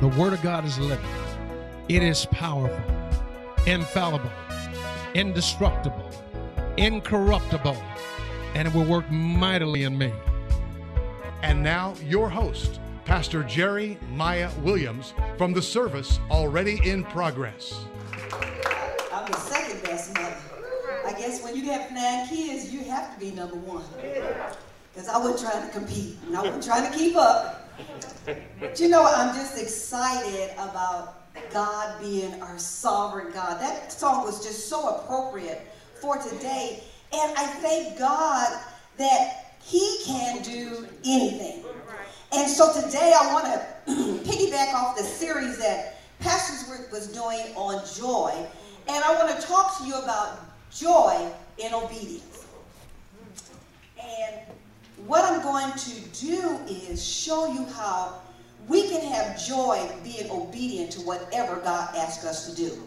[0.00, 1.06] The Word of God is living,
[1.88, 2.84] it is powerful,
[3.64, 4.30] infallible,
[5.14, 6.10] indestructible,
[6.76, 7.76] incorruptible,
[8.54, 10.12] and it will work mightily in me.
[11.42, 17.84] And now, your host, Pastor Jerry Maya Williams, from the service already in progress.
[19.12, 20.36] I'm the second best mother.
[21.06, 23.84] I guess when you have nine kids, you have to be number one.
[24.92, 27.53] Because I wasn't trying to compete and I wasn't trying to keep up.
[28.64, 29.04] But you know?
[29.04, 33.60] I'm just excited about God being our sovereign God.
[33.60, 35.60] That song was just so appropriate
[36.00, 36.82] for today.
[37.12, 38.58] And I thank God
[38.96, 41.62] that He can do anything.
[42.32, 43.44] And so today I want
[43.86, 48.32] to piggyback off the series that Pastors' Pastor was doing on joy.
[48.88, 52.46] And I want to talk to you about joy in obedience.
[54.02, 54.36] And
[55.06, 58.22] what I'm going to do is show you how
[58.68, 62.82] we can have joy being obedient to whatever God asks us to do.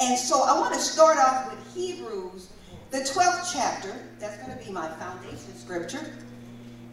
[0.00, 2.48] And so I want to start off with Hebrews,
[2.90, 3.94] the 12th chapter.
[4.18, 6.00] That's going to be my foundation scripture.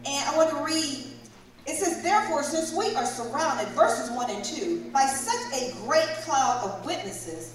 [0.04, 1.06] And I want to read,
[1.66, 6.08] it says, Therefore, since we are surrounded, verses 1 and 2, by such a great
[6.22, 7.54] cloud of witnesses,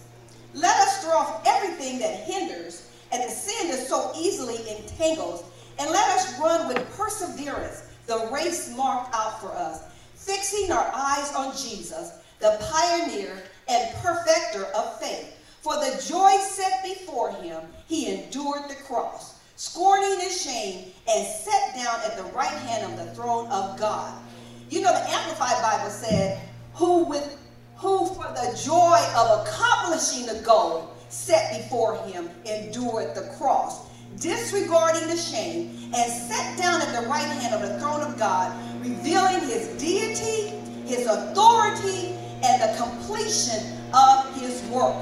[0.53, 5.43] let us throw off everything that hinders and the sin that so easily entangles
[5.79, 9.83] and let us run with perseverance the race marked out for us,
[10.25, 15.37] fixing our eyes on Jesus, the pioneer and perfecter of faith.
[15.61, 21.75] For the joy set before him, he endured the cross, scorning the shame, and sat
[21.75, 24.21] down at the right hand of the throne of God.
[24.69, 26.41] You know, the Amplified Bible said,
[26.73, 27.37] who with
[27.75, 33.87] who for the joy of accomplishing the goal set before him endured the cross
[34.19, 38.51] disregarding the shame, and sat down at the right hand of the throne of God,
[38.83, 40.49] revealing his deity,
[40.85, 44.95] his authority, and the completion of his work.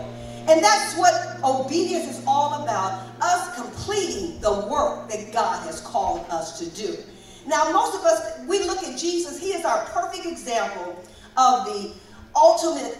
[0.47, 6.25] And that's what obedience is all about us completing the work that God has called
[6.30, 6.97] us to do.
[7.47, 11.03] Now, most of us, we look at Jesus, he is our perfect example
[11.38, 11.94] of the
[12.36, 12.98] ultimate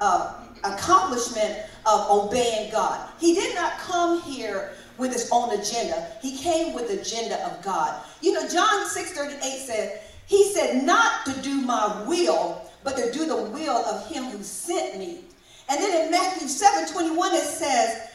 [0.00, 3.08] uh, accomplishment of obeying God.
[3.18, 6.08] He did not come here with his own agenda.
[6.20, 8.02] He came with the agenda of God.
[8.20, 13.12] You know, John 6 38 said, He said, not to do my will, but to
[13.12, 15.20] do the will of him who sent me.
[15.68, 18.08] And then in Matthew 7 21, it says,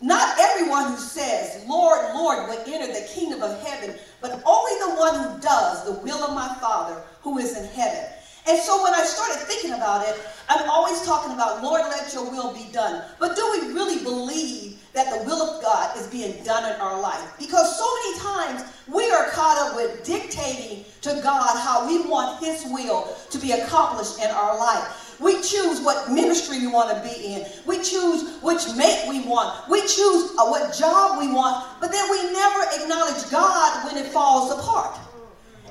[0.00, 4.98] Not everyone who says, Lord, Lord, will enter the kingdom of heaven, but only the
[4.98, 8.04] one who does the will of my Father who is in heaven.
[8.48, 10.18] And so when I started thinking about it,
[10.48, 13.04] I'm always talking about, Lord, let your will be done.
[13.18, 17.00] But do we really believe that the will of God is being done in our
[17.00, 17.22] life?
[17.38, 22.42] Because so many times we are caught up with dictating to God how we want
[22.42, 25.16] his will to be accomplished in our life.
[25.20, 27.46] We choose what ministry we want to be in.
[27.64, 29.68] We choose which mate we want.
[29.68, 31.80] We choose uh, what job we want.
[31.80, 34.98] But then we never acknowledge God when it falls apart.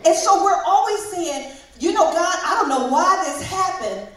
[0.06, 4.08] And so we're always saying, you know, God, I don't know why this happened,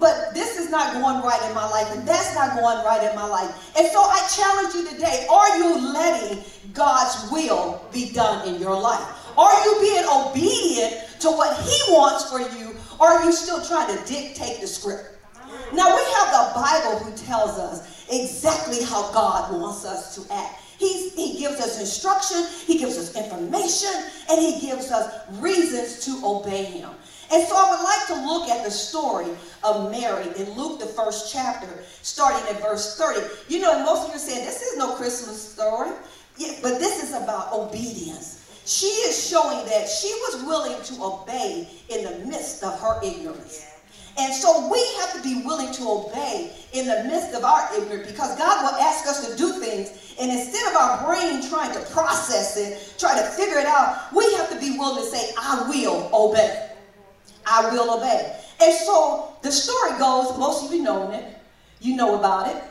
[0.00, 3.14] but this is not going right in my life, and that's not going right in
[3.14, 3.76] my life.
[3.76, 8.80] And so I challenge you today are you letting God's will be done in your
[8.80, 9.06] life?
[9.36, 13.94] Are you being obedient to what He wants for you, or are you still trying
[13.96, 15.18] to dictate the script?
[15.72, 20.62] Now, we have the Bible who tells us exactly how God wants us to act.
[20.78, 23.90] He's, he gives us instruction, he gives us information,
[24.30, 26.90] and he gives us reasons to obey him.
[27.32, 29.28] And so I would like to look at the story
[29.62, 31.68] of Mary in Luke, the first chapter,
[32.02, 33.20] starting at verse 30.
[33.48, 35.90] You know, most of you are saying, this is no Christmas story,
[36.36, 38.38] yeah, but this is about obedience.
[38.66, 43.66] She is showing that she was willing to obey in the midst of her ignorance.
[44.18, 48.10] And so we have to be willing to obey in the midst of our ignorance
[48.10, 50.14] because God will ask us to do things.
[50.20, 54.24] And instead of our brain trying to process it, try to figure it out, we
[54.34, 56.69] have to be willing to say, I will obey.
[57.46, 58.36] I will obey.
[58.60, 61.36] And so the story goes, most of you know it,
[61.80, 62.62] you know about it.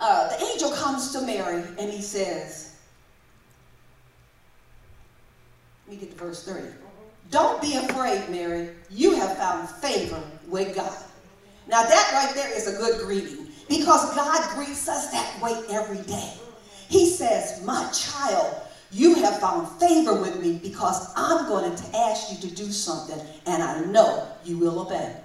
[0.00, 2.76] Uh, the angel comes to Mary and he says,
[5.86, 6.68] let me get to verse 30.
[7.30, 8.70] Don't be afraid, Mary.
[8.90, 10.96] You have found favor with God.
[11.68, 16.02] Now, that right there is a good greeting because God greets us that way every
[16.02, 16.34] day.
[16.88, 18.54] He says, My child,
[18.92, 23.18] you have found favor with me because I'm going to ask you to do something,
[23.46, 25.16] and I know you will obey.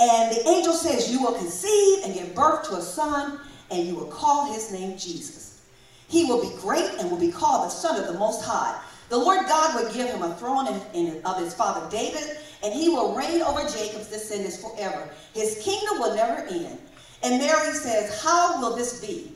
[0.00, 3.94] And the angel says, You will conceive and give birth to a son, and you
[3.94, 5.62] will call his name Jesus.
[6.08, 8.80] He will be great and will be called the Son of the Most High.
[9.08, 12.72] The Lord God would give him a throne in, in, of his father David, and
[12.72, 15.08] he will reign over Jacob's descendants forever.
[15.34, 16.78] His kingdom will never end.
[17.22, 19.32] And Mary says, How will this be,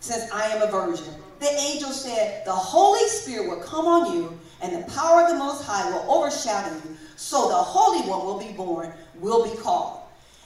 [0.00, 1.14] since I am a virgin?
[1.40, 5.36] The angel said, The Holy Spirit will come on you, and the power of the
[5.36, 6.96] Most High will overshadow you.
[7.16, 10.00] So the Holy One will be born, will be called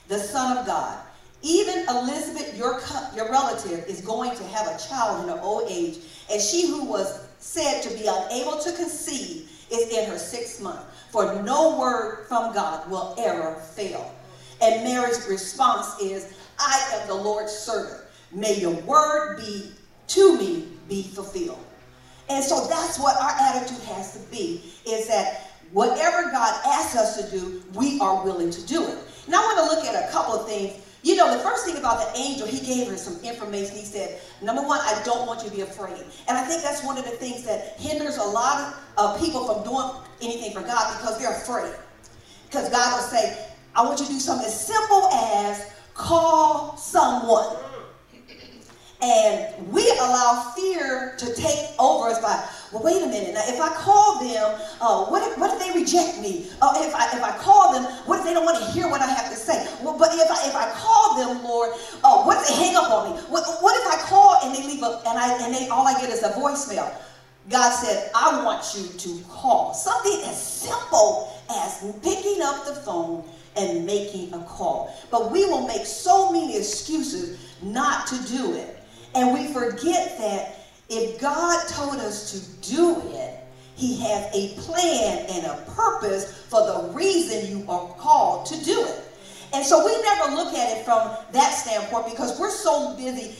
[0.07, 0.99] the Son of God.
[1.41, 2.79] Even Elizabeth, your,
[3.15, 5.99] your relative, is going to have a child in her old age,
[6.31, 10.81] and she who was said to be unable to conceive is in her sixth month.
[11.11, 14.13] For no word from God will ever fail.
[14.61, 18.01] And Mary's response is, I am the Lord's servant.
[18.31, 19.71] May your word be
[20.07, 21.63] to me be fulfilled.
[22.29, 27.21] And so that's what our attitude has to be, is that whatever God asks us
[27.21, 28.97] to do, we are willing to do it.
[29.27, 30.81] Now I want to look at a couple of things.
[31.03, 33.75] You know, the first thing about the angel, he gave her some information.
[33.75, 36.03] He said, number one, I don't want you to be afraid.
[36.27, 39.63] And I think that's one of the things that hinders a lot of people from
[39.63, 39.91] doing
[40.21, 41.75] anything for God because they're afraid.
[42.47, 47.55] Because God will say, I want you to do something as simple as call someone.
[49.05, 53.35] And we allow fear to take over us by, well, wait a minute.
[53.35, 56.49] Now, if I call them, uh, what, if, what if they reject me?
[56.59, 59.01] Uh, if, I, if I call them, what if they don't want to hear what
[59.01, 59.67] I have to say?
[59.83, 61.69] Well, but if I, if I call them, Lord,
[62.03, 63.21] uh, what if they hang up on me?
[63.29, 66.01] What, what if I call and they leave a, and, I, and they, all I
[66.01, 66.91] get is a voicemail?
[67.47, 69.75] God said, I want you to call.
[69.75, 73.23] Something as simple as picking up the phone
[73.55, 74.91] and making a call.
[75.11, 78.81] But we will make so many excuses not to do it.
[79.15, 80.55] And we forget that
[80.89, 83.39] if God told us to do it,
[83.75, 88.85] he has a plan and a purpose for the reason you are called to do
[88.85, 89.01] it.
[89.53, 93.35] And so we never look at it from that standpoint because we're so busy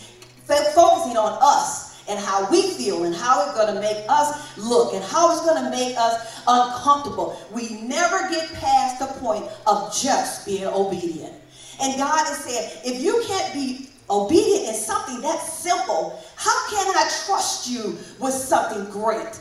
[0.45, 4.94] focusing on us and how we feel and how it's going to make us look
[4.94, 7.39] and how it's going to make us uncomfortable.
[7.51, 11.33] We never get past the point of just being obedient.
[11.81, 16.96] And God has said, if you can't be obedient is something that simple, how can
[16.96, 19.40] I trust you with something great?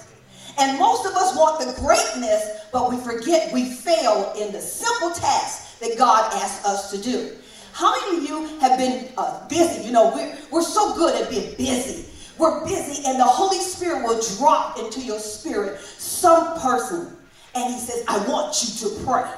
[0.58, 5.10] And most of us want the greatness, but we forget we fail in the simple
[5.10, 7.32] task that God asks us to do.
[7.72, 9.84] How many of you have been uh, busy?
[9.84, 12.08] You know, we're, we're so good at being busy.
[12.38, 17.16] We're busy, and the Holy Spirit will drop into your spirit some person,
[17.54, 19.30] and He says, I want you to pray.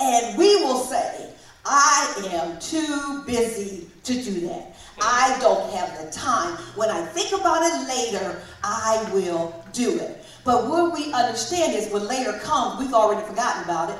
[0.00, 1.30] And we will say,
[1.64, 4.74] I am too busy to do that.
[5.00, 6.56] I don't have the time.
[6.76, 10.24] When I think about it later, I will do it.
[10.44, 13.98] But what we understand is when later comes, we've already forgotten about it.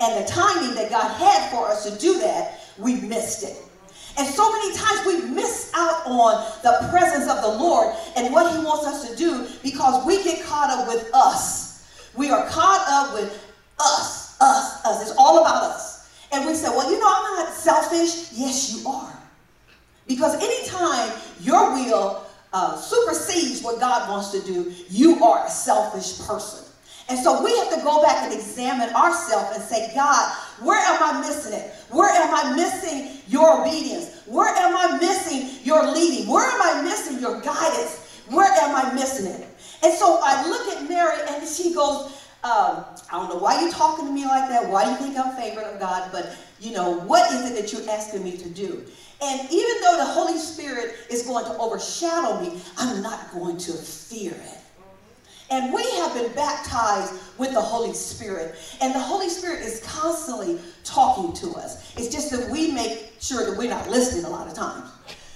[0.00, 3.56] And the timing that God had for us to do that, we missed it.
[4.16, 8.52] And so many times we miss out on the presence of the Lord and what
[8.52, 12.10] He wants us to do because we get caught up with us.
[12.16, 13.32] We are caught up with
[13.78, 15.02] us, us, us.
[15.02, 16.10] It's all about us.
[16.32, 18.32] And we say, well, you know, I'm not selfish.
[18.32, 19.07] Yes, you are.
[20.08, 26.26] Because anytime your will uh, supersedes what God wants to do, you are a selfish
[26.26, 26.64] person.
[27.10, 31.02] And so we have to go back and examine ourselves and say, God, where am
[31.02, 31.72] I missing it?
[31.90, 34.22] Where am I missing your obedience?
[34.26, 36.28] Where am I missing your leading?
[36.28, 38.22] Where am I missing your guidance?
[38.28, 39.46] Where am I missing it?
[39.82, 42.12] And so I look at Mary and she goes,
[42.44, 44.68] um, I don't know why you're talking to me like that.
[44.68, 46.10] Why do you think I'm favorite of God?
[46.12, 48.84] But, you know, what is it that you're asking me to do?
[49.22, 53.72] And even though the Holy Spirit is going to overshadow me, I'm not going to
[53.72, 54.58] fear it.
[55.50, 58.54] And we have been baptized with the Holy Spirit.
[58.80, 61.96] And the Holy Spirit is constantly talking to us.
[61.96, 64.90] It's just that we make sure that we're not listening a lot of times.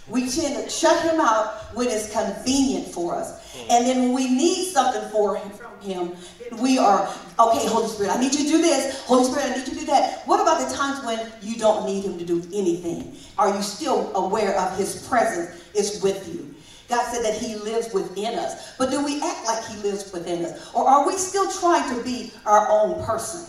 [0.08, 3.40] We tend to shut him out when it's convenient for us.
[3.70, 6.12] And then when we need something for him, from him,
[6.60, 7.06] we are,
[7.38, 9.04] okay, Holy Spirit, I need you to do this.
[9.04, 10.26] Holy Spirit, I need you to do that.
[10.26, 13.14] What about the times when you don't need him to do anything?
[13.38, 16.52] Are you still aware of his presence is with you?
[16.88, 18.76] God said that he lives within us.
[18.76, 20.74] But do we act like he lives within us?
[20.74, 23.48] Or are we still trying to be our own person?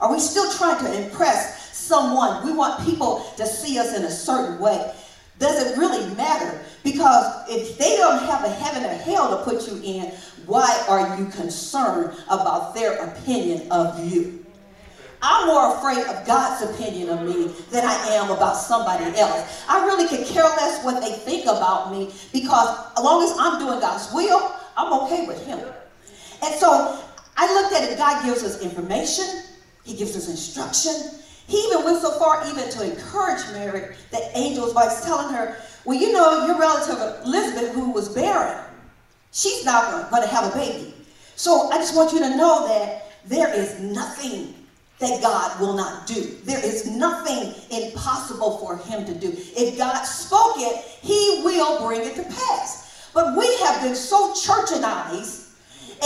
[0.00, 2.44] Are we still trying to impress someone?
[2.44, 4.92] We want people to see us in a certain way.
[5.38, 6.60] Does it really matter?
[6.82, 10.12] Because if they don't have a heaven or hell to put you in,
[10.46, 14.44] why are you concerned about their opinion of you?
[15.20, 19.64] I'm more afraid of God's opinion of me than I am about somebody else.
[19.68, 23.58] I really could care less what they think about me because as long as I'm
[23.58, 25.58] doing God's will, I'm okay with Him.
[26.44, 27.02] And so
[27.36, 27.98] I looked at it.
[27.98, 29.42] God gives us information.
[29.84, 31.20] He gives us instruction.
[31.48, 35.98] He even went so far even to encourage Mary, the angel's voice telling her, well,
[35.98, 38.62] you know, your relative Elizabeth, who was barren,
[39.32, 40.94] she's not going to have a baby.
[41.36, 44.54] So I just want you to know that there is nothing
[44.98, 46.36] that God will not do.
[46.44, 49.28] There is nothing impossible for him to do.
[49.56, 53.08] If God spoke it, he will bring it to pass.
[53.14, 55.46] But we have been so churchanized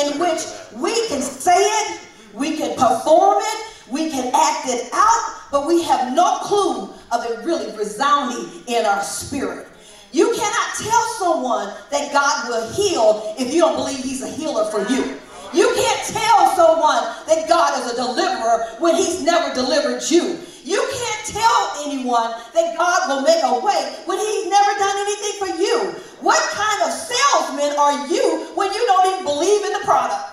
[0.01, 0.43] in which
[0.77, 2.01] we can say it,
[2.35, 7.25] we can perform it, we can act it out, but we have no clue of
[7.25, 9.69] it really resounding in our spirit.
[10.12, 14.71] You cannot tell someone that God will heal if you don't believe he's a healer
[14.71, 15.19] for you.
[15.55, 20.39] You can't tell someone that God is a deliverer when he's never delivered you.
[20.65, 25.35] You can't tell anyone that God will make a way when he's never done anything
[25.39, 25.79] for you.
[26.21, 30.32] What kind of salesman are you when you don't even believe in the product?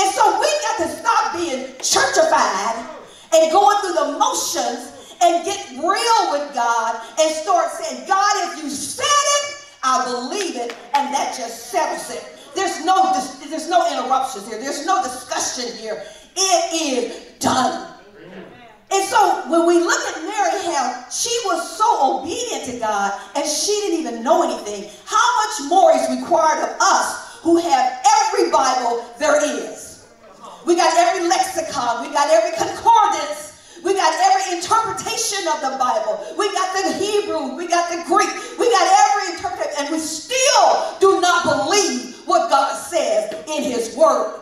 [0.00, 2.88] And so we got to stop being churchified
[3.34, 8.62] and going through the motions and get real with God and start saying, God, if
[8.62, 12.24] you said it, I believe it, and that just settles it.
[12.54, 13.12] There's no,
[13.50, 14.58] there's no interruptions here.
[14.58, 16.02] There's no discussion here.
[16.34, 17.92] It is done.
[18.92, 23.46] And so when we look at Mary, how she was so obedient to God and
[23.46, 28.02] she didn't even know anything, how much more is required of us who have
[28.32, 29.89] every Bible there is?
[30.66, 33.50] We got every lexicon, we got every concordance,
[33.82, 36.20] we got every interpretation of the Bible.
[36.36, 37.56] We got the Hebrew.
[37.56, 38.28] We got the Greek.
[38.58, 39.74] We got every interpretation.
[39.78, 44.40] And we still do not believe what God says in His Word.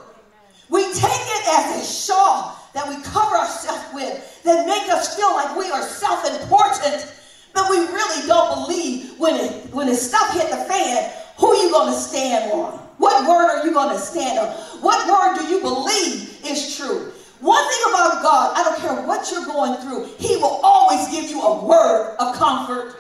[0.69, 5.33] We take it as a shawl that we cover ourselves with that make us feel
[5.35, 7.15] like we are self-important.
[7.55, 11.71] But we really don't believe when it, when the stuff hit the fan, who you
[11.71, 12.88] going to stand on?
[12.99, 14.49] What word are you going to stand on?
[14.83, 17.13] What word do you believe is true?
[17.41, 21.31] One thing about God, I don't care what you're going through, He will always give
[21.31, 22.97] you a word of comfort.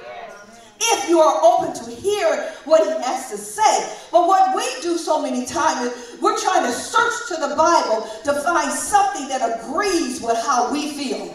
[0.81, 3.97] If you are open to hear what he has to say.
[4.12, 8.09] But what we do so many times is we're trying to search to the Bible
[8.25, 11.35] to find something that agrees with how we feel.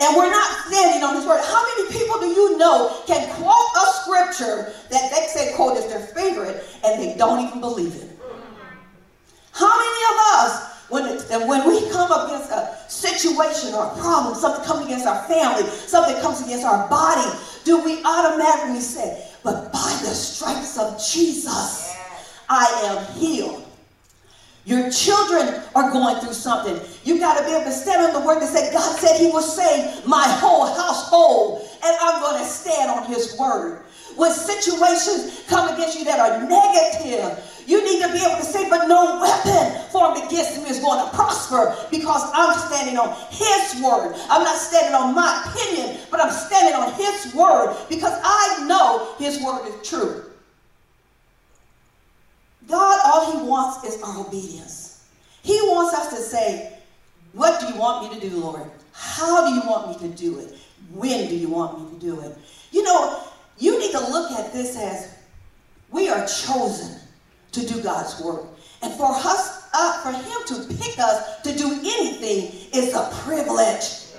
[0.00, 1.40] And we're not standing on his word.
[1.42, 5.86] How many people do you know can quote a scripture that they say quote is
[5.86, 8.10] their favorite and they don't even believe it?
[9.52, 14.64] How many of us when, when we come against a situation or a problem, something
[14.64, 17.28] comes against our family, something comes against our body,
[17.64, 21.96] do we automatically say, but by the stripes of Jesus,
[22.48, 23.64] I am healed.
[24.64, 26.78] Your children are going through something.
[27.06, 29.28] You got to be able to stand on the word that said, God said he
[29.28, 33.84] will save my whole household, and I'm going to stand on his word.
[34.16, 38.68] When situations come against you that are negative, you need to be able to say,
[38.68, 43.80] but no weapon formed against me is going to prosper because I'm standing on his
[43.80, 44.16] word.
[44.28, 49.14] I'm not standing on my opinion, but I'm standing on his word because I know
[49.18, 50.24] his word is true.
[52.66, 55.04] God, all he wants is our obedience.
[55.42, 56.75] He wants us to say,
[57.36, 58.62] what do you want me to do, Lord?
[58.92, 60.56] How do you want me to do it?
[60.90, 62.36] When do you want me to do it?
[62.72, 63.22] You know,
[63.58, 65.14] you need to look at this as
[65.90, 66.98] we are chosen
[67.52, 68.46] to do God's work.
[68.82, 74.14] And for us, uh, for him to pick us to do anything is a privilege.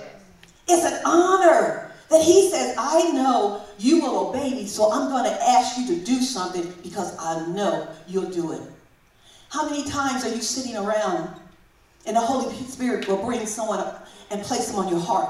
[0.68, 5.24] It's an honor that he says, I know you will obey me, so I'm going
[5.24, 8.62] to ask you to do something because I know you'll do it.
[9.50, 11.30] How many times are you sitting around
[12.06, 15.30] and the Holy Spirit will bring someone up and place them on your heart?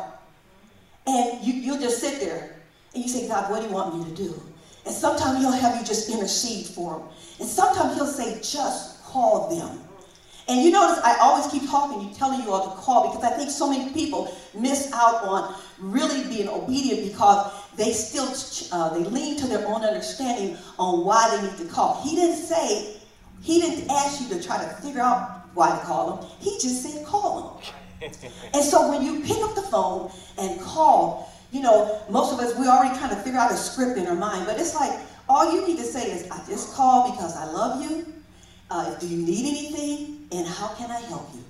[1.06, 2.56] And you, you'll just sit there
[2.94, 4.42] and you say, God, what do you want me to do?
[4.86, 7.08] And sometimes he'll have you just intercede for them.
[7.40, 9.80] And sometimes he'll say, just call them.
[10.50, 13.36] And you notice I always keep talking, you telling you all to call because I
[13.36, 18.34] think so many people miss out on really being obedient because they still
[18.72, 22.02] uh, they lean to their own understanding on why they need to call.
[22.02, 22.96] He didn't say,
[23.42, 26.30] he didn't ask you to try to figure out why to call him.
[26.40, 27.74] He just said call him.
[28.54, 32.58] and so when you pick up the phone and call, you know, most of us,
[32.58, 35.00] we already kind of figure out a script in our mind, but it's like,
[35.30, 38.14] all you need to say is, I just called because I love you.
[38.70, 40.28] Uh, do you need anything?
[40.32, 41.44] And how can I help you?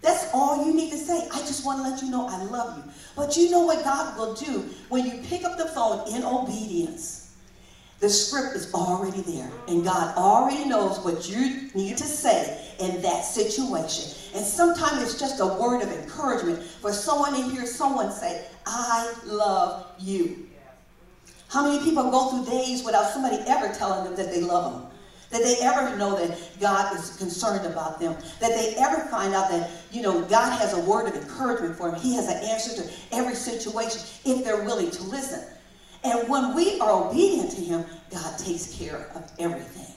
[0.00, 1.28] That's all you need to say.
[1.32, 2.92] I just want to let you know I love you.
[3.16, 7.34] But you know what God will do when you pick up the phone in obedience?
[8.00, 13.02] The script is already there, and God already knows what you need to say in
[13.02, 14.14] that situation.
[14.34, 19.12] And sometimes it's just a word of encouragement for someone to hear someone say, I
[19.24, 20.48] love you.
[21.48, 24.90] How many people go through days without somebody ever telling them that they love them?
[25.30, 28.14] That they ever know that God is concerned about them.
[28.40, 31.90] That they ever find out that, you know, God has a word of encouragement for
[31.90, 32.00] them.
[32.00, 35.42] He has an answer to every situation if they're willing to listen.
[36.04, 39.94] And when we are obedient to Him, God takes care of everything.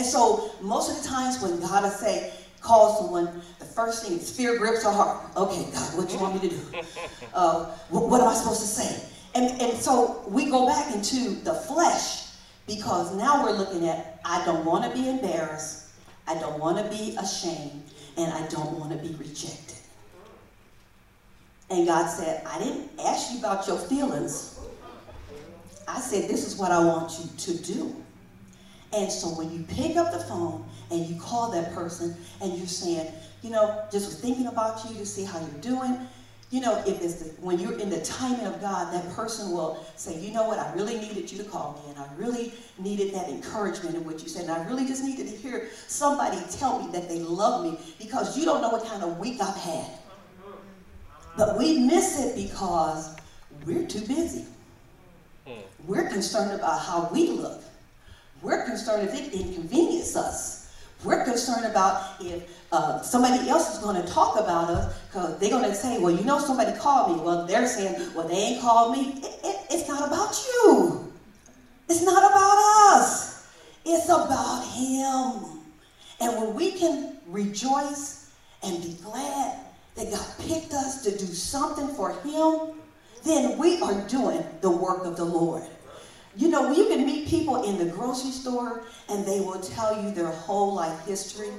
[0.00, 4.18] And so most of the times when God will say, call someone, the first thing
[4.18, 5.30] is fear grips her heart.
[5.36, 6.62] Okay, God, what do you want me to do?
[7.34, 9.04] Uh, what, what am I supposed to say?
[9.34, 12.28] And, and so we go back into the flesh
[12.66, 15.90] because now we're looking at I don't want to be embarrassed,
[16.26, 17.82] I don't want to be ashamed,
[18.16, 19.76] and I don't want to be rejected.
[21.68, 24.58] And God said, I didn't ask you about your feelings.
[25.86, 28.02] I said, this is what I want you to do.
[28.92, 32.66] And so when you pick up the phone and you call that person and you're
[32.66, 36.08] saying, you know, just was thinking about you to see how you're doing,
[36.50, 39.86] you know, if it's the, when you're in the timing of God, that person will
[39.94, 43.14] say, you know what, I really needed you to call me, and I really needed
[43.14, 46.82] that encouragement in what you said, and I really just needed to hear somebody tell
[46.82, 49.86] me that they love me because you don't know what kind of week I've had.
[51.36, 53.16] But we miss it because
[53.64, 54.44] we're too busy.
[55.46, 55.60] Hmm.
[55.86, 57.62] We're concerned about how we look.
[58.70, 60.72] Concerned if it inconveniences us.
[61.02, 65.50] We're concerned about if uh, somebody else is going to talk about us because they're
[65.50, 67.24] going to say, well, you know, somebody called me.
[67.24, 69.14] Well, they're saying, well, they ain't called me.
[69.16, 71.12] It, it, it's not about you.
[71.88, 73.48] It's not about us.
[73.84, 75.62] It's about Him.
[76.20, 78.30] And when we can rejoice
[78.62, 79.58] and be glad
[79.96, 82.78] that God picked us to do something for Him,
[83.24, 85.64] then we are doing the work of the Lord.
[86.36, 90.12] You know, you can meet people in the grocery store and they will tell you
[90.12, 91.50] their whole life history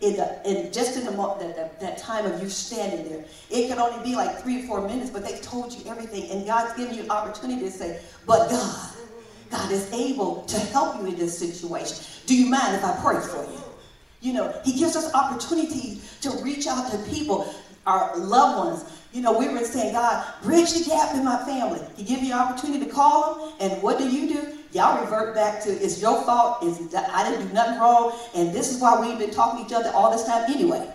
[0.00, 3.24] in, the, in just in the, that, that time of you standing there.
[3.50, 6.46] It can only be like three or four minutes, but they've told you everything, and
[6.46, 8.90] God's given you an opportunity to say, but God,
[9.50, 12.04] God is able to help you in this situation.
[12.26, 13.60] Do you mind if I pray for you?
[14.20, 17.54] You know, He gives us opportunities to reach out to people,
[17.86, 18.84] our loved ones.
[19.12, 21.80] You know, we were saying, God, bridge the gap in my family.
[21.96, 24.58] He give you opportunity to call them, and what do you do?
[24.72, 26.58] Y'all revert back to it's your fault.
[26.62, 29.72] It's, I didn't do nothing wrong, and this is why we've been talking to each
[29.72, 30.92] other all this time anyway.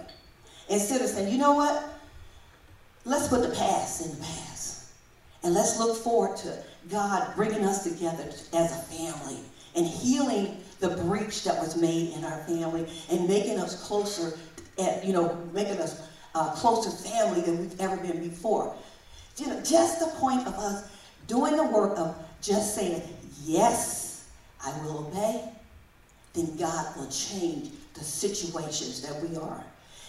[0.70, 1.84] Instead of saying, you know what?
[3.06, 4.90] Let's put the past in the past,
[5.44, 8.24] and let's look forward to God bringing us together
[8.54, 9.40] as a family
[9.76, 14.38] and healing the breach that was made in our family and making us closer,
[14.80, 18.76] at, you know, making us a closer family than we've ever been before.
[19.38, 20.90] You know, just the point of us
[21.28, 23.02] doing the work of just saying,
[23.44, 24.30] yes,
[24.64, 25.50] I will obey,
[26.34, 29.64] then God will change the situations that we are.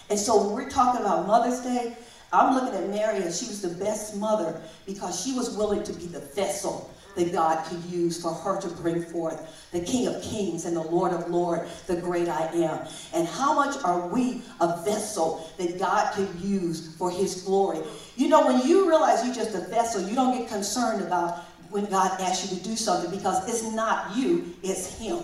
[0.09, 1.95] And so when we're talking about Mother's Day,
[2.31, 5.93] I'm looking at Mary and she was the best mother because she was willing to
[5.93, 10.21] be the vessel that God could use for her to bring forth the King of
[10.21, 12.87] Kings and the Lord of Lords, the great I am.
[13.13, 17.79] And how much are we a vessel that God could use for his glory?
[18.15, 21.85] You know, when you realize you're just a vessel, you don't get concerned about when
[21.85, 25.19] God asks you to do something because it's not you, it's Him.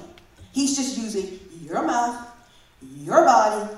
[0.52, 2.28] He's just using your mouth,
[2.82, 3.70] your body,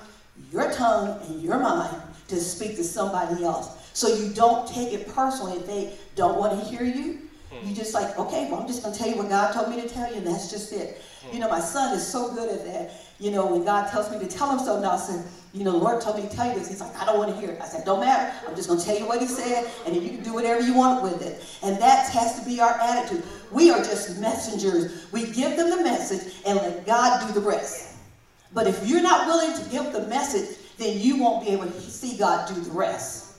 [0.51, 3.91] your tongue, and your mind to speak to somebody else.
[3.93, 7.19] So you don't take it personally if they don't want to hear you.
[7.63, 9.79] You just like, okay, well, I'm just going to tell you what God told me
[9.81, 11.01] to tell you, and that's just it.
[11.31, 12.91] You know, my son is so good at that.
[13.19, 15.21] You know, when God tells me to tell him something, I'll say,
[15.53, 16.69] you know, the Lord told me to tell you this.
[16.69, 17.61] He's like, I don't want to hear it.
[17.61, 18.33] I said, don't matter.
[18.47, 20.61] I'm just going to tell you what he said, and then you can do whatever
[20.61, 21.43] you want with it.
[21.61, 23.23] And that has to be our attitude.
[23.51, 25.11] We are just messengers.
[25.11, 27.95] We give them the message and let God do the rest.
[28.53, 31.81] But if you're not willing to give the message, then you won't be able to
[31.81, 33.35] see God do the rest.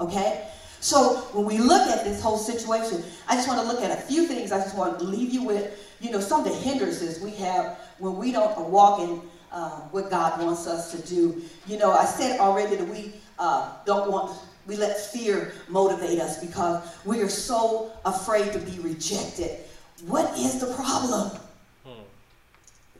[0.00, 0.48] Okay?
[0.86, 4.00] So when we look at this whole situation, I just want to look at a
[4.00, 5.76] few things I just want to leave you with.
[6.00, 9.20] You know, some of the hindrances we have when we don't walk in
[9.50, 11.42] uh, what God wants us to do.
[11.66, 16.38] You know, I said already that we uh, don't want, we let fear motivate us
[16.38, 19.58] because we are so afraid to be rejected.
[20.06, 21.36] What is the problem?
[21.84, 22.02] Hmm.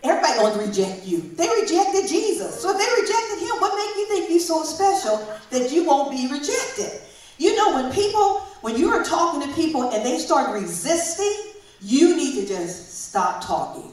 [0.02, 1.20] Everybody going to reject you.
[1.20, 2.60] They rejected Jesus.
[2.60, 6.10] So if they rejected him, what makes you think you're so special that you won't
[6.10, 7.02] be rejected?
[7.38, 12.16] You know, when people, when you are talking to people and they start resisting, you
[12.16, 13.92] need to just stop talking.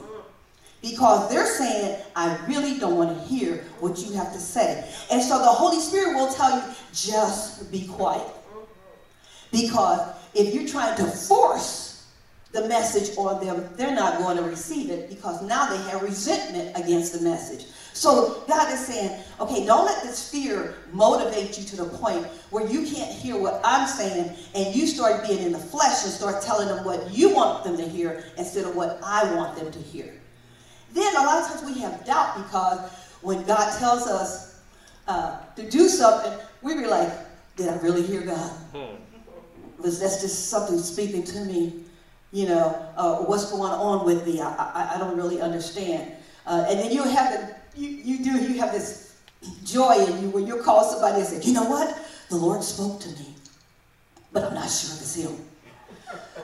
[0.81, 4.89] Because they're saying, I really don't want to hear what you have to say.
[5.09, 8.27] And so the Holy Spirit will tell you, just be quiet.
[9.51, 12.05] Because if you're trying to force
[12.51, 16.77] the message on them, they're not going to receive it because now they have resentment
[16.77, 17.65] against the message.
[17.93, 22.67] So God is saying, okay, don't let this fear motivate you to the point where
[22.67, 26.41] you can't hear what I'm saying and you start being in the flesh and start
[26.41, 29.79] telling them what you want them to hear instead of what I want them to
[29.79, 30.11] hear.
[30.93, 34.61] Then a lot of times we have doubt because when God tells us
[35.07, 37.11] uh, to do something, we be like,
[37.55, 38.51] did I really hear God?
[39.77, 41.83] Was that just something speaking to me?
[42.31, 44.41] You know, uh, what's going on with me?
[44.41, 46.11] I, I, I don't really understand.
[46.47, 49.15] Uh, and then you have the you, you do, you have this
[49.63, 51.97] joy in you when you call somebody and say, you know what?
[52.29, 53.35] The Lord spoke to me,
[54.31, 55.35] but I'm not sure if it's him.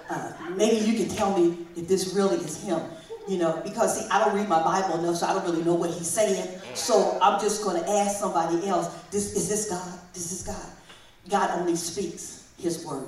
[0.09, 2.81] Uh, maybe you can tell me if this really is him.
[3.27, 5.75] You know, because see, I don't read my Bible enough, so I don't really know
[5.75, 6.59] what he's saying.
[6.73, 9.99] So I'm just going to ask somebody else, this, is this God?
[10.13, 10.65] This is God.
[11.29, 13.05] God only speaks his word.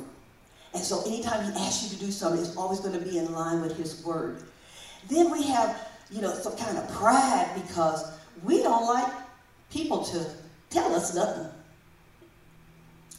[0.74, 3.34] And so anytime he asks you to do something, it's always going to be in
[3.34, 4.44] line with his word.
[5.10, 8.12] Then we have, you know, some kind of pride because
[8.44, 9.12] we don't like
[9.72, 10.26] people to
[10.70, 11.50] tell us nothing.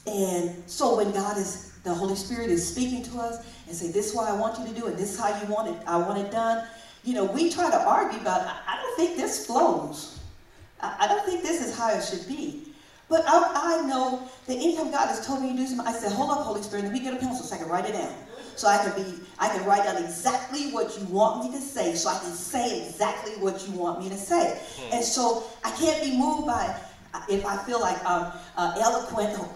[0.07, 4.11] And so when God is, the Holy Spirit is speaking to us and say, this
[4.11, 5.97] is what I want you to do and this is how you want it, I
[5.97, 6.67] want it done,
[7.05, 10.21] you know, we try to argue about, I don't think this flows.
[10.81, 12.73] I don't think this is how it should be.
[13.09, 16.13] But I, I know that anytime God has told me to do something, I said,
[16.13, 18.15] hold up, Holy Spirit, let me get a pencil so I can write it down.
[18.57, 21.95] So I can be, I can write down exactly what you want me to say,
[21.95, 24.61] so I can say exactly what you want me to say.
[24.77, 24.95] Hmm.
[24.95, 26.75] And so I can't be moved by
[27.29, 29.49] if I feel like I'm uh, eloquent or,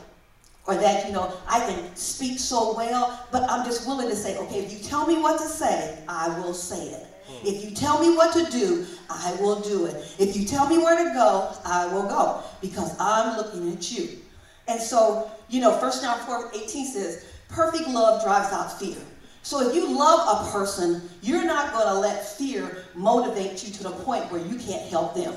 [0.66, 4.36] or that, you know, I can speak so well, but I'm just willing to say,
[4.38, 7.06] okay, if you tell me what to say, I will say it.
[7.26, 7.46] Hmm.
[7.46, 9.94] If you tell me what to do, I will do it.
[10.18, 14.18] If you tell me where to go, I will go because I'm looking at you.
[14.68, 18.96] And so, you know, 1 John 4 18 says, perfect love drives out fear.
[19.42, 23.82] So if you love a person, you're not going to let fear motivate you to
[23.84, 25.34] the point where you can't help them.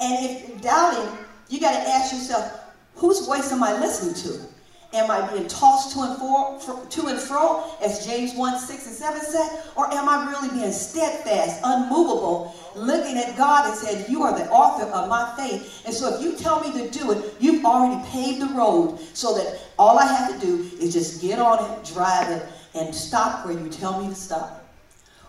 [0.00, 2.60] And if you're doubting, you got to ask yourself,
[2.94, 4.46] whose voice am I listening to?
[4.92, 8.94] Am I being tossed to and, fro, to and fro, as James 1 6 and
[8.94, 9.62] 7 said?
[9.76, 14.50] Or am I really being steadfast, unmovable, looking at God and saying, You are the
[14.50, 15.82] author of my faith?
[15.86, 19.36] And so if you tell me to do it, you've already paved the road so
[19.36, 23.46] that all I have to do is just get on it, drive it, and stop
[23.46, 24.66] where you tell me to stop.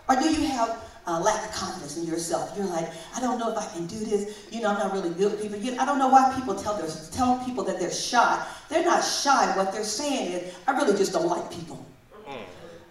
[0.09, 2.53] Or do you have uh, lack of confidence in yourself.
[2.55, 4.47] You're like, I don't know if I can do this.
[4.51, 5.57] You know, I'm not really good with people.
[5.57, 8.45] You, I don't know why people tell their, tell people that they're shy.
[8.69, 9.55] They're not shy.
[9.57, 11.85] What they're saying is, I really just don't like people.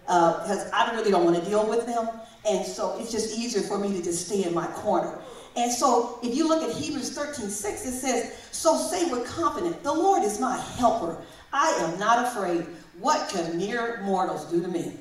[0.05, 2.09] Because uh, I really don't want to deal with them.
[2.47, 5.19] And so it's just easier for me to just stay in my corner.
[5.55, 9.77] And so if you look at Hebrews 13, 6, it says, So say with confidence,
[9.83, 11.17] the Lord is my helper.
[11.53, 12.65] I am not afraid.
[12.99, 14.97] What can mere mortals do to me?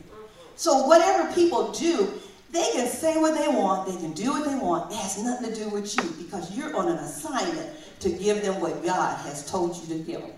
[0.57, 2.21] So whatever people do,
[2.53, 4.91] they can say what they want, they can do what they want.
[4.91, 8.61] It has nothing to do with you because you're on an assignment to give them
[8.61, 10.33] what God has told you to give them.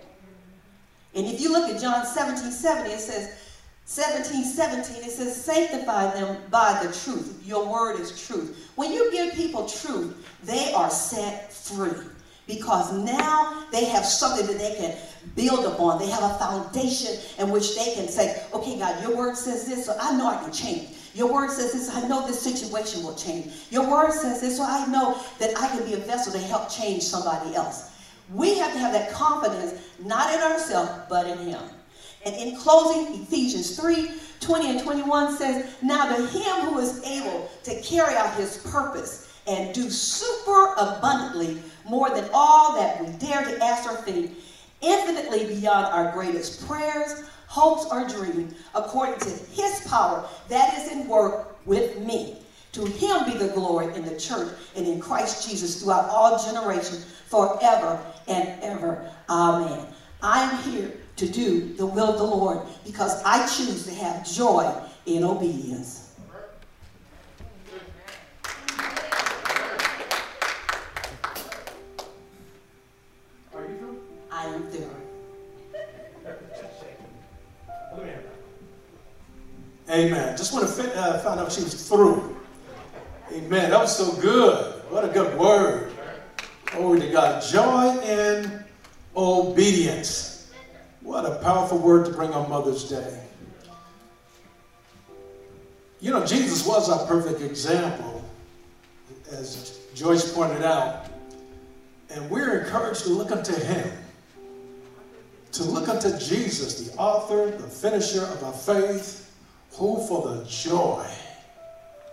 [1.15, 3.39] And if you look at John 17, 70, it says,
[3.85, 7.43] 17, 17, it says, sanctify them by the truth.
[7.45, 8.71] Your word is truth.
[8.77, 11.91] When you give people truth, they are set free
[12.47, 14.97] because now they have something that they can
[15.35, 15.99] build upon.
[15.99, 19.87] They have a foundation in which they can say, okay, God, your word says this,
[19.87, 20.89] so I know I can change.
[21.15, 23.53] Your word says this, I know this situation will change.
[23.71, 26.71] Your word says this, so I know that I can be a vessel to help
[26.71, 27.91] change somebody else.
[28.33, 31.63] We have to have that confidence, not in ourselves, but in Him.
[32.25, 37.51] And in closing, Ephesians 3 20 and 21 says, Now to Him who is able
[37.65, 43.45] to carry out His purpose and do super abundantly more than all that we dare
[43.45, 44.33] to ask or think,
[44.81, 51.07] infinitely beyond our greatest prayers hopes, or dreams according to his power that is in
[51.07, 52.39] work with me.
[52.73, 57.05] To him be the glory in the church and in Christ Jesus throughout all generations,
[57.27, 59.07] forever and ever.
[59.29, 59.87] Amen.
[60.23, 64.73] I'm here to do the will of the Lord because I choose to have joy
[65.05, 66.02] in obedience.
[79.93, 80.35] Amen.
[80.39, 82.35] Just want to uh, find out if she was through.
[83.31, 83.71] Amen.
[83.71, 84.83] That was so good.
[84.89, 85.93] What a good word.
[86.67, 87.43] Glory to God.
[87.43, 88.65] Joy in
[89.15, 90.51] obedience.
[91.03, 93.21] What a powerful word to bring on Mother's Day.
[96.01, 98.25] You know, Jesus was our perfect example,
[99.31, 101.07] as Joyce pointed out.
[102.09, 103.91] And we're encouraged to look unto him,
[105.53, 109.22] to look unto Jesus, the author, the finisher of our faith,
[109.75, 111.07] who for the joy,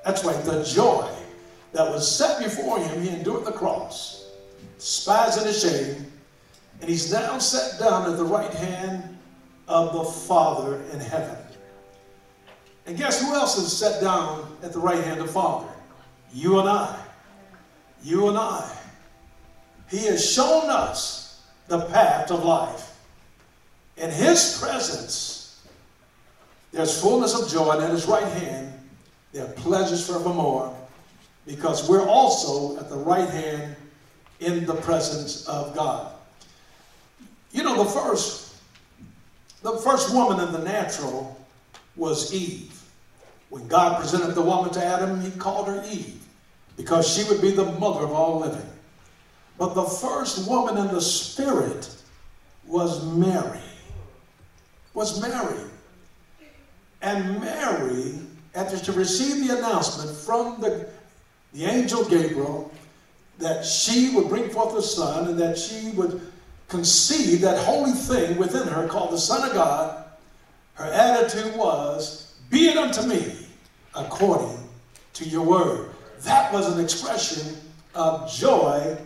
[0.03, 1.09] that's right, the joy
[1.73, 4.31] that was set before him, he endured the cross,
[4.77, 6.11] despising the shame,
[6.81, 9.17] and he's now set down at the right hand
[9.67, 11.37] of the Father in heaven.
[12.85, 15.69] And guess who else is set down at the right hand of the Father?
[16.33, 16.99] You and I.
[18.03, 18.75] You and I.
[19.89, 22.97] He has shown us the path of life.
[23.97, 25.38] In his presence,
[26.79, 28.71] there's fullness of joy, and at his right hand,
[29.33, 30.73] there are pleasures forevermore,
[31.45, 33.75] because we're also at the right hand
[34.39, 36.13] in the presence of God.
[37.51, 38.55] You know, the first,
[39.61, 41.37] the first woman in the natural
[41.97, 42.81] was Eve.
[43.49, 46.23] When God presented the woman to Adam, he called her Eve
[46.77, 48.69] because she would be the mother of all living.
[49.57, 51.93] But the first woman in the spirit
[52.65, 53.59] was Mary.
[54.93, 55.59] Was Mary.
[57.01, 58.19] And Mary,
[58.55, 60.89] after she received the announcement from the,
[61.53, 62.71] the angel Gabriel
[63.37, 66.21] that she would bring forth a son and that she would
[66.67, 70.05] conceive that holy thing within her called the Son of God,
[70.75, 73.35] her attitude was, Be it unto me
[73.95, 74.57] according
[75.13, 75.89] to your word.
[76.21, 77.57] That was an expression
[77.95, 78.97] of joy.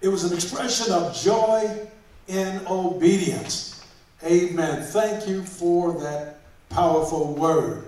[0.00, 1.86] It was an expression of joy
[2.28, 3.84] in obedience.
[4.24, 4.82] Amen.
[4.82, 6.39] Thank you for that
[6.70, 7.84] powerful word.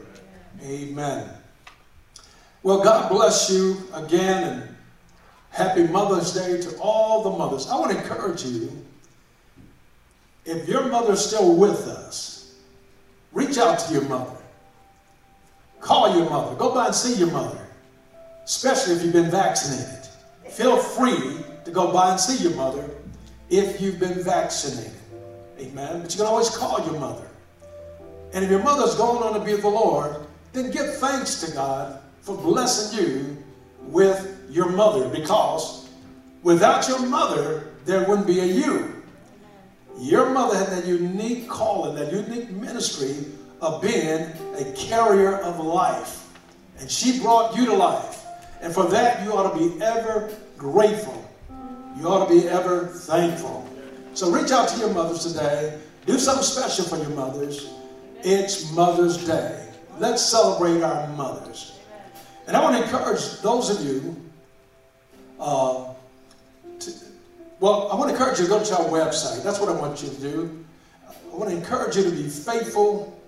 [0.63, 1.29] Amen.
[2.63, 4.77] Well, God bless you again and
[5.51, 7.67] happy Mother's Day to all the mothers.
[7.69, 8.71] I want to encourage you
[10.45, 12.55] if your mother's still with us,
[13.33, 14.37] reach out to your mother.
[15.81, 16.55] Call your mother.
[16.57, 17.59] Go by and see your mother,
[18.45, 20.09] especially if you've been vaccinated.
[20.49, 22.89] Feel free to go by and see your mother
[23.51, 24.93] if you've been vaccinated.
[25.59, 26.03] Amen.
[26.03, 27.27] But you can always call your mother.
[28.33, 30.17] And if your mother's going on to be the Lord,
[30.53, 33.45] then give thanks to God for blessing you
[33.81, 35.89] with your mother because
[36.43, 39.03] without your mother, there wouldn't be a you.
[39.99, 43.27] Your mother had that unique calling, that unique ministry
[43.61, 46.29] of being a carrier of life.
[46.79, 48.25] And she brought you to life.
[48.61, 51.29] And for that, you ought to be ever grateful.
[51.99, 53.69] You ought to be ever thankful.
[54.15, 55.79] So reach out to your mothers today.
[56.07, 57.71] Do something special for your mothers.
[58.25, 59.67] It's Mother's Day.
[59.99, 61.79] Let's celebrate our mothers.
[62.47, 64.17] And I want to encourage those of you,
[65.41, 65.93] uh,
[66.79, 66.93] to,
[67.61, 69.43] well, I want to encourage you to go to our website.
[69.43, 70.65] That's what I want you to do.
[71.09, 73.21] I want to encourage you to be faithful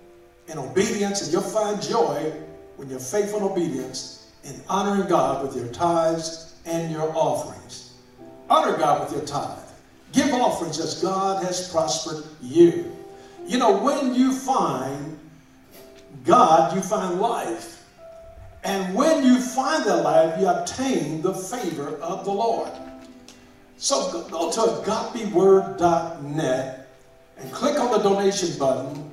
[0.49, 2.33] in obedience, and you'll find joy
[2.77, 7.95] when you're faithful in obedience in honoring God with your tithes and your offerings.
[8.49, 9.59] Honor God with your tithe.
[10.13, 12.94] Give offerings as God has prospered you.
[13.47, 15.19] You know, when you find
[16.25, 17.85] God, you find life.
[18.63, 22.71] And when you find that life, you obtain the favor of the Lord.
[23.77, 26.89] So go, to agapeword.net
[27.37, 29.11] and click on the donation button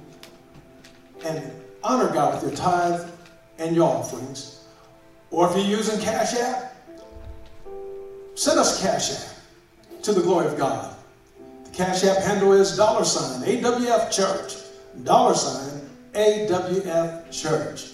[1.26, 1.52] and
[1.84, 3.10] honor God with your tithe
[3.58, 4.64] and your offerings.
[5.30, 6.74] Or if you're using Cash App,
[8.36, 9.36] send us Cash App
[10.04, 10.91] to the glory of God.
[11.74, 14.56] Cash App handle is dollar sign AWF Church.
[15.04, 15.82] Dollar sign
[16.14, 17.92] AWF Church.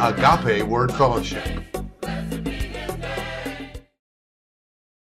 [0.00, 1.63] Agape Word Fellowship.